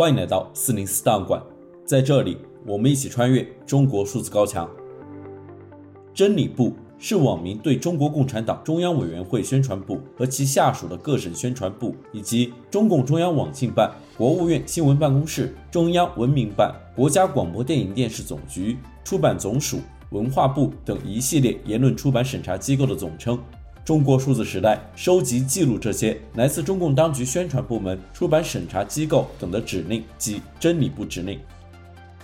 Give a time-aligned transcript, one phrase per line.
[0.00, 1.42] 欢迎来到四零四档案馆，
[1.84, 4.66] 在这里，我们一起穿越中国数字高墙。
[6.14, 19.80] 真理部是网民对中国共产党中央委员会宣传部和其下属的各省宣传部，以及中共中央网信办、国务院新闻办公室、中央文明办、国家广播电影电视总局、出版总署、
[20.12, 23.38] 文化部等一系列言论出版审查机构的总称。
[23.84, 31.40] 中国数字时代收集记录这些来自中共当局宣传部门、出版审查机构等的指令及真理部指令。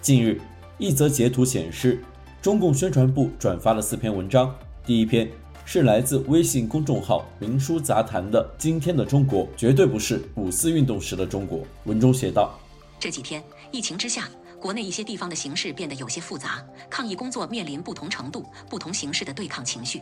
[0.00, 0.40] 近日，
[0.78, 2.02] 一则截图显示，
[2.40, 4.52] 中共宣传部转发了四篇文章。
[4.84, 5.30] 第一篇
[5.64, 11.60] 是来自微信公众号“明书杂谈”的“今天的中国绝对不是五四运动时的中国”。
[11.84, 12.58] 文中写道：
[12.98, 14.28] 这几天疫情之下，
[14.58, 20.00] 国内一些地方的形势变得有些复杂，抗疫工作面临不同程度、不同形式的对抗情绪。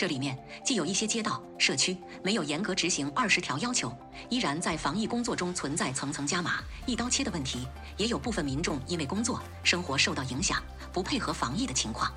[0.00, 3.94] 这里面既有一些街道、社区没有严格执行二十条要求，
[4.30, 7.58] 依然在防疫工作中存在层层加码、一刀切的问题；
[7.98, 12.10] 也有部分民众因为工作、生活受到影响，不配合防疫的情况。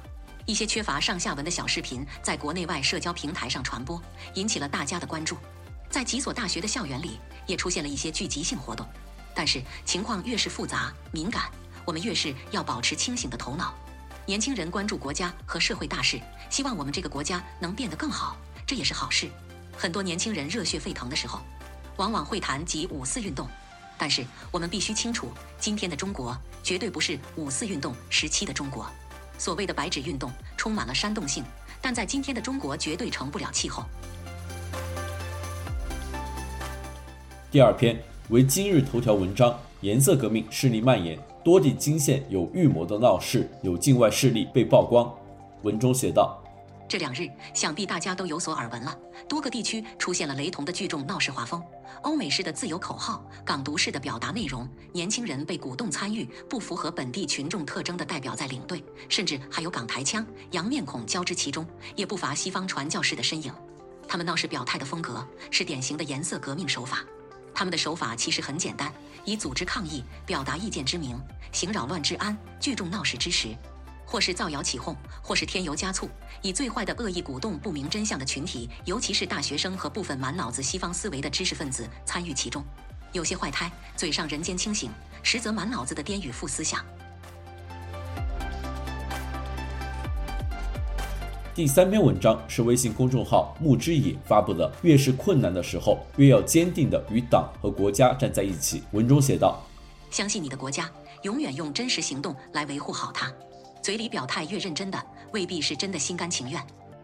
[0.46, 4.02] 一些缺乏上下文的小视频在国内外社交平台上传播，
[4.36, 5.36] 引起了大家的关注。
[5.90, 8.88] 在几所大学的校园里，也出现了一些聚集性活动。
[9.36, 11.52] 但是情况越是复杂敏感，
[11.84, 13.76] 我们越是要保持清醒的头脑。
[14.26, 16.18] 年轻人关注国家和社会大事，
[16.50, 19.30] 希望我们这个国家能变得更好，这也是好事。
[19.76, 21.42] 很多年轻人热血沸腾的时候，
[21.98, 23.50] 往往会谈及五四运动，
[23.98, 25.30] 但是我们必须清楚，
[25.60, 28.90] 今天的中国绝对不是五四运动时期的中国。
[29.38, 31.44] 所谓的白纸运动充满了煽动性，
[31.82, 33.84] 但在今天的中国绝对成不了气候。
[37.52, 41.20] 第二篇为今日头条文章：颜色革命势力蔓延。
[41.44, 45.14] 多地惊现有预谋的闹事，有境外势力被曝光。
[45.64, 46.42] 文中写道：
[46.88, 51.62] 这两日，想必大家都有所耳闻了，多个地区出现了雷同的聚众闹事画风，
[52.04, 63.52] 欧美式的自由口号，港独式的表达内容，年轻人被鼓动参与不符合本地群众特征的代表在领队，甚至还有港台腔、洋面孔交织其中，也不乏西方传教士的身影。
[64.08, 67.04] 他们闹事表态的风格是典型的颜色革命手法。
[67.54, 68.92] 他们的手法其实很简单，
[69.24, 71.20] 以组织抗议、表达意见之名，
[71.52, 73.56] 行扰乱治安、聚众闹事之实，
[74.06, 76.10] 或是造谣起哄，或是添油加醋，
[76.42, 82.64] 以最坏的恶意鼓动不明真相的群体，尤其是大学生和部分满脑子西方思维的知识分子参与其中。
[83.12, 84.92] 有些坏胎嘴上人间清醒，
[85.22, 86.84] 实则满脑子的颠与负思想。
[91.56, 98.82] 第三篇文章是微信公众号木之野发布的，越是困难的时候，越要坚定地与党和国家站在一起。
[98.94, 99.62] 文中写道：
[100.10, 100.90] 相信你的国家，
[101.22, 103.32] 永远用真实行动来维护好它。
[103.84, 105.00] 嘴里表态越认真的，
[105.32, 106.60] 未必是真的心甘情愿。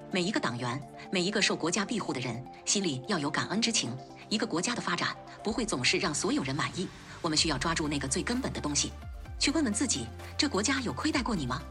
[0.10, 0.82] 每一个党员，
[1.12, 3.92] 每一个受国家庇护的人，心里要有感恩之情。
[4.30, 5.10] 一个国家的发展，
[5.44, 6.88] 不会总是让所有人满意。
[7.22, 8.92] 我们需要抓住那个最根本的东西，
[9.38, 11.62] 去问问自己：这国家有亏待过你吗？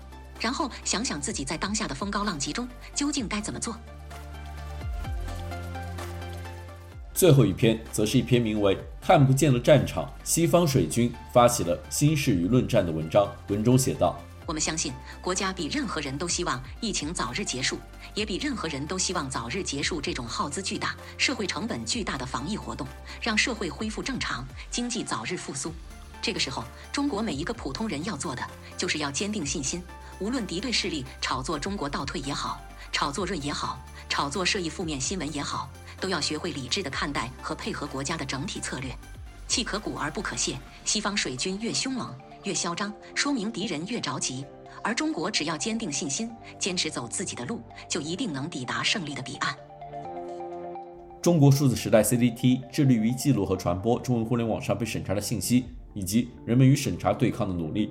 [0.40, 3.76] 然后想想自己在当下的风高浪急中究竟该怎么做。
[7.14, 13.26] 最后一篇则是一篇名为《看不见的战场：西方水军发起了新式舆论战》的文章。
[13.48, 14.16] 文中写道
[14.46, 17.76] ：“我们相信，国家比任何人都希望疫情早日结束，
[18.14, 22.86] 也比任何人都希望早日结束这种耗资巨大、社会成本巨大的防疫活动，
[23.20, 25.74] 让社会恢复正常，经济早日复苏。
[26.22, 26.62] 这个时候，
[26.92, 28.42] 中国每一个普通人要做的，
[28.76, 29.82] 就是要坚定信心。”
[30.20, 35.70] 无论敌对势力炒作中国倒退也好，炒作论也好，炒作涉意负面新闻也好，
[36.00, 38.90] 都要学会理智地看待和配合国家的整体策略。
[39.46, 42.14] 气可鼓而不可泄，西方水军越凶猛
[42.44, 44.44] 越嚣张，说明敌人越着急。
[44.82, 49.56] 而中国只要坚定信心，坚持走自己的路，就一定能抵达胜利的彼岸。
[51.22, 57.90] 中国数字时代 CDT 致力于记录和传播中文互联网上被审查的信息，以及人们与审查对抗的努力。